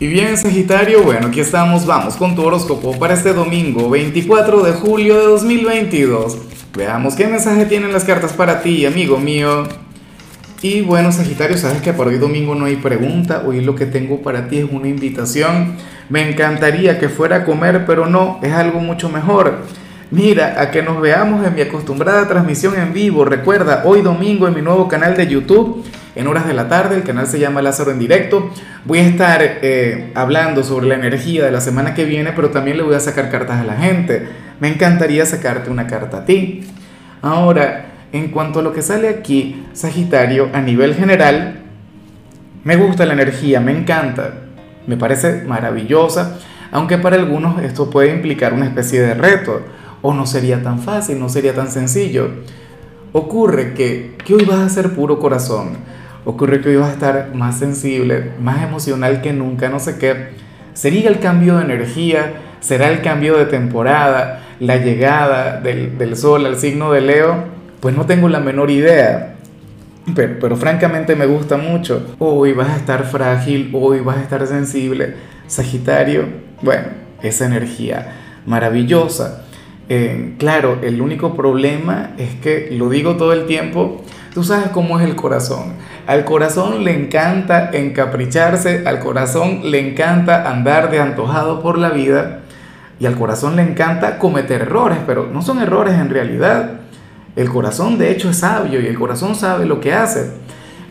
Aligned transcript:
Y 0.00 0.08
bien, 0.08 0.36
Sagitario, 0.36 1.04
bueno, 1.04 1.28
aquí 1.28 1.38
estamos, 1.38 1.86
vamos 1.86 2.16
con 2.16 2.34
tu 2.34 2.42
horóscopo 2.42 2.98
para 2.98 3.14
este 3.14 3.32
domingo, 3.32 3.88
24 3.88 4.64
de 4.64 4.72
julio 4.72 5.16
de 5.16 5.26
2022. 5.26 6.36
Veamos 6.76 7.14
qué 7.14 7.28
mensaje 7.28 7.64
tienen 7.66 7.92
las 7.92 8.02
cartas 8.02 8.32
para 8.32 8.60
ti, 8.60 8.84
amigo 8.86 9.18
mío. 9.18 9.68
Y 10.62 10.80
bueno, 10.80 11.12
Sagitario, 11.12 11.56
sabes 11.56 11.80
que 11.80 11.92
para 11.92 12.10
hoy 12.10 12.18
domingo 12.18 12.56
no 12.56 12.64
hay 12.64 12.74
pregunta, 12.74 13.44
hoy 13.46 13.60
lo 13.60 13.76
que 13.76 13.86
tengo 13.86 14.20
para 14.20 14.48
ti 14.48 14.58
es 14.58 14.66
una 14.68 14.88
invitación. 14.88 15.76
Me 16.08 16.28
encantaría 16.28 16.98
que 16.98 17.08
fuera 17.08 17.36
a 17.36 17.44
comer, 17.44 17.86
pero 17.86 18.06
no, 18.06 18.40
es 18.42 18.52
algo 18.52 18.80
mucho 18.80 19.08
mejor. 19.08 19.58
Mira, 20.10 20.60
a 20.60 20.72
que 20.72 20.82
nos 20.82 21.00
veamos 21.00 21.46
en 21.46 21.54
mi 21.54 21.60
acostumbrada 21.60 22.26
transmisión 22.26 22.74
en 22.76 22.92
vivo. 22.92 23.24
Recuerda, 23.24 23.82
hoy 23.84 24.02
domingo 24.02 24.48
en 24.48 24.54
mi 24.54 24.60
nuevo 24.60 24.88
canal 24.88 25.16
de 25.16 25.28
YouTube 25.28 25.84
en 26.14 26.26
horas 26.26 26.46
de 26.46 26.54
la 26.54 26.68
tarde. 26.68 26.96
El 26.96 27.02
canal 27.02 27.26
se 27.26 27.38
llama 27.38 27.62
Lázaro 27.62 27.90
en 27.90 27.98
directo. 27.98 28.50
Voy 28.84 28.98
a 29.00 29.06
estar 29.06 29.40
eh, 29.42 30.12
hablando 30.14 30.62
sobre 30.62 30.86
la 30.86 30.94
energía 30.94 31.44
de 31.44 31.50
la 31.50 31.60
semana 31.60 31.94
que 31.94 32.04
viene, 32.04 32.32
pero 32.32 32.50
también 32.50 32.76
le 32.76 32.82
voy 32.82 32.94
a 32.94 33.00
sacar 33.00 33.30
cartas 33.30 33.60
a 33.60 33.64
la 33.64 33.76
gente. 33.76 34.28
Me 34.60 34.68
encantaría 34.68 35.26
sacarte 35.26 35.70
una 35.70 35.86
carta 35.86 36.18
a 36.18 36.24
ti. 36.24 36.64
Ahora, 37.22 37.86
en 38.12 38.28
cuanto 38.28 38.60
a 38.60 38.62
lo 38.62 38.72
que 38.72 38.82
sale 38.82 39.08
aquí, 39.08 39.64
Sagitario, 39.72 40.50
a 40.52 40.60
nivel 40.60 40.94
general, 40.94 41.60
me 42.62 42.76
gusta 42.76 43.06
la 43.06 43.14
energía, 43.14 43.60
me 43.60 43.76
encanta, 43.76 44.34
me 44.86 44.96
parece 44.96 45.42
maravillosa, 45.42 46.38
aunque 46.70 46.96
para 46.96 47.16
algunos 47.16 47.62
esto 47.62 47.90
puede 47.90 48.12
implicar 48.12 48.52
una 48.52 48.66
especie 48.66 49.00
de 49.00 49.14
reto, 49.14 49.62
o 50.00 50.14
no 50.14 50.26
sería 50.26 50.62
tan 50.62 50.78
fácil, 50.80 51.18
no 51.18 51.28
sería 51.28 51.54
tan 51.54 51.70
sencillo. 51.70 52.28
Ocurre 53.12 53.74
que, 53.74 54.16
que 54.24 54.34
hoy 54.34 54.44
vas 54.44 54.60
a 54.60 54.68
ser 54.68 54.94
puro 54.94 55.18
corazón 55.18 55.78
ocurre 56.24 56.60
que 56.60 56.70
hoy 56.70 56.76
vas 56.76 56.90
a 56.90 56.94
estar 56.94 57.34
más 57.34 57.58
sensible, 57.58 58.32
más 58.40 58.62
emocional 58.62 59.20
que 59.20 59.32
nunca, 59.32 59.68
no 59.68 59.80
sé 59.80 59.98
qué. 59.98 60.28
Sería 60.72 61.08
el 61.08 61.20
cambio 61.20 61.56
de 61.56 61.64
energía, 61.64 62.32
será 62.60 62.90
el 62.90 63.02
cambio 63.02 63.36
de 63.36 63.46
temporada, 63.46 64.42
la 64.60 64.76
llegada 64.76 65.60
del, 65.60 66.16
sol 66.16 66.46
al 66.46 66.56
signo 66.56 66.92
de 66.92 67.00
Leo, 67.00 67.44
pues 67.80 67.96
no 67.96 68.06
tengo 68.06 68.28
la 68.28 68.40
menor 68.40 68.70
idea. 68.70 69.36
Pero, 70.14 70.38
pero 70.40 70.56
francamente 70.56 71.16
me 71.16 71.26
gusta 71.26 71.56
mucho. 71.56 72.14
Hoy 72.18 72.52
vas 72.52 72.70
a 72.70 72.76
estar 72.76 73.04
frágil, 73.04 73.70
hoy 73.72 74.00
vas 74.00 74.18
a 74.18 74.22
estar 74.22 74.46
sensible. 74.46 75.14
Sagitario, 75.46 76.24
bueno, 76.62 76.88
esa 77.22 77.46
energía 77.46 78.20
maravillosa. 78.46 79.44
Eh, 79.88 80.34
claro, 80.38 80.78
el 80.82 81.00
único 81.00 81.34
problema 81.34 82.12
es 82.16 82.34
que, 82.36 82.68
lo 82.72 82.88
digo 82.88 83.16
todo 83.16 83.32
el 83.32 83.46
tiempo, 83.46 84.02
tú 84.34 84.44
sabes 84.44 84.68
cómo 84.68 84.98
es 84.98 85.06
el 85.06 85.16
corazón 85.16 85.74
al 86.06 86.26
corazón 86.26 86.84
le 86.84 86.94
encanta 86.94 87.70
encapricharse, 87.72 88.82
al 88.86 89.00
corazón 89.00 89.70
le 89.70 89.88
encanta 89.88 90.50
andar 90.50 90.90
de 90.90 91.00
antojado 91.00 91.62
por 91.62 91.78
la 91.78 91.88
vida 91.88 92.40
y 93.00 93.06
al 93.06 93.16
corazón 93.16 93.56
le 93.56 93.62
encanta 93.62 94.18
cometer 94.18 94.62
errores, 94.62 94.98
pero 95.06 95.30
no 95.32 95.40
son 95.40 95.62
errores 95.62 95.94
en 95.94 96.10
realidad. 96.10 96.72
El 97.36 97.48
corazón 97.48 97.96
de 97.96 98.10
hecho 98.10 98.28
es 98.28 98.38
sabio 98.38 98.82
y 98.82 98.86
el 98.86 98.98
corazón 98.98 99.34
sabe 99.34 99.64
lo 99.64 99.80
que 99.80 99.94
hace. 99.94 100.30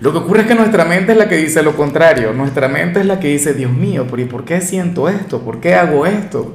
Lo 0.00 0.12
que 0.12 0.18
ocurre 0.18 0.40
es 0.40 0.46
que 0.46 0.54
nuestra 0.54 0.86
mente 0.86 1.12
es 1.12 1.18
la 1.18 1.28
que 1.28 1.36
dice 1.36 1.62
lo 1.62 1.76
contrario. 1.76 2.32
Nuestra 2.32 2.68
mente 2.68 3.00
es 3.00 3.06
la 3.06 3.20
que 3.20 3.28
dice, 3.28 3.52
Dios 3.52 3.70
mío, 3.70 4.06
¿y 4.16 4.24
por 4.24 4.44
qué 4.44 4.62
siento 4.62 5.10
esto? 5.10 5.42
¿Por 5.42 5.60
qué 5.60 5.74
hago 5.74 6.06
esto? 6.06 6.54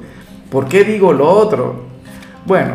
¿Por 0.50 0.68
qué 0.68 0.82
digo 0.82 1.12
lo 1.12 1.30
otro? 1.30 1.84
Bueno, 2.44 2.74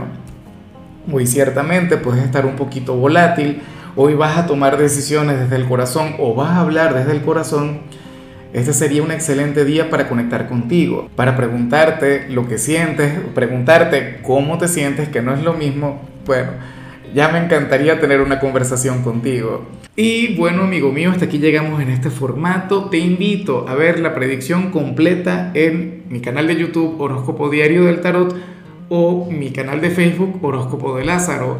muy 1.05 1.27
ciertamente 1.27 1.97
puedes 1.97 2.23
estar 2.23 2.45
un 2.45 2.55
poquito 2.55 2.95
volátil, 2.95 3.61
hoy 3.95 4.15
vas 4.15 4.37
a 4.37 4.47
tomar 4.47 4.77
decisiones 4.77 5.39
desde 5.39 5.55
el 5.55 5.65
corazón 5.65 6.15
o 6.19 6.33
vas 6.33 6.51
a 6.51 6.61
hablar 6.61 6.93
desde 6.93 7.11
el 7.11 7.21
corazón, 7.21 7.81
este 8.53 8.73
sería 8.73 9.01
un 9.01 9.11
excelente 9.11 9.65
día 9.65 9.89
para 9.89 10.07
conectar 10.07 10.47
contigo, 10.47 11.09
para 11.15 11.35
preguntarte 11.35 12.27
lo 12.29 12.47
que 12.47 12.57
sientes, 12.57 13.13
preguntarte 13.33 14.19
cómo 14.21 14.57
te 14.57 14.67
sientes, 14.67 15.09
que 15.09 15.21
no 15.21 15.33
es 15.33 15.43
lo 15.43 15.53
mismo. 15.53 16.01
Bueno, 16.25 16.51
ya 17.15 17.29
me 17.29 17.39
encantaría 17.39 17.99
tener 17.99 18.21
una 18.21 18.39
conversación 18.39 19.01
contigo. 19.01 19.65
Y 19.95 20.35
bueno, 20.35 20.63
amigo 20.63 20.91
mío, 20.91 21.11
hasta 21.11 21.25
aquí 21.25 21.39
llegamos 21.39 21.81
en 21.81 21.89
este 21.89 22.09
formato. 22.09 22.89
Te 22.89 22.97
invito 22.97 23.67
a 23.67 23.75
ver 23.75 23.99
la 23.99 24.13
predicción 24.13 24.71
completa 24.71 25.51
en 25.53 26.03
mi 26.09 26.19
canal 26.19 26.47
de 26.47 26.55
YouTube 26.55 26.99
Horóscopo 26.99 27.49
Diario 27.49 27.85
del 27.85 28.01
Tarot 28.01 28.35
o 28.89 29.29
mi 29.31 29.51
canal 29.51 29.81
de 29.81 29.89
Facebook 29.89 30.39
Horóscopo 30.43 30.97
de 30.97 31.05
Lázaro. 31.05 31.59